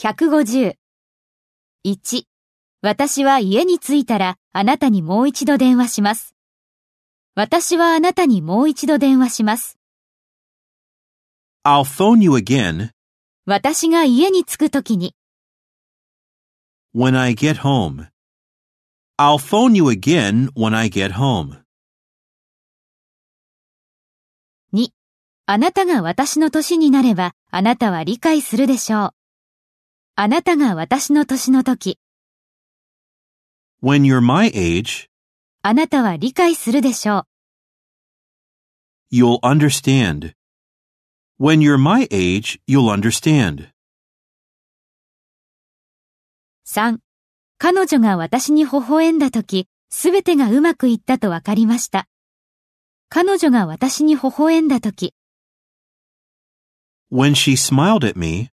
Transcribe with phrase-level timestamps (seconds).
[0.00, 0.74] 150。
[1.84, 2.22] 1、
[2.82, 6.36] 私は家に着いたらあなたにもう一度電話します。
[7.34, 9.76] 私はあなたにもう一度電話します。
[11.64, 12.90] I'll phone you again
[13.44, 15.16] 私が家に着くときに、
[16.94, 18.06] when I get home.
[19.18, 21.58] I'll phone you again when I get home.
[24.72, 24.90] 2、
[25.46, 29.17] あなたが私の年になればあなたは理解するでしょう。
[30.20, 31.96] あなたが私の年の時、
[33.80, 35.06] When you're my age,
[35.62, 37.18] あなたは理解するでしょ
[39.12, 39.16] う。
[39.16, 40.32] you'll understand.
[41.38, 43.68] When you're my age, you'll understand.
[46.66, 46.98] 3、
[47.58, 52.08] 彼女が私に微笑んだとき、すべてがうまくいったとわかりました。
[53.08, 55.14] 彼女が私に微笑んだとき、
[57.12, 58.50] When she smiled at me,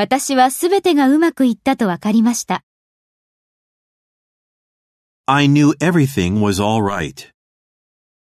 [0.00, 2.62] 私はすべてがうまくいったとわかりました。
[5.26, 7.32] I knew everything was all right.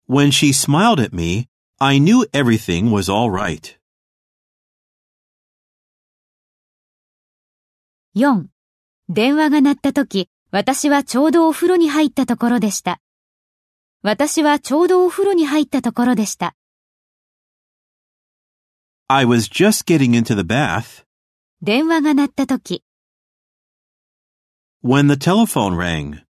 [0.08, 1.48] When she smiled at me,
[1.80, 3.76] I knew everything was all right.
[8.14, 8.44] 4.
[9.08, 13.00] 電話が鳴ったとき、私はちょうどお風呂に入ったところでした。
[14.02, 16.54] 私はちょうどお風呂に入ったところでした。
[19.08, 21.05] I was just getting into the bath
[21.61, 22.83] 電話が鳴ったとき、
[24.83, 26.21] when the telephone rang.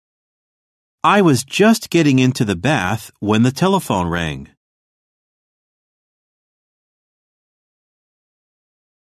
[1.03, 4.49] I was just getting into the bath when the telephone rang.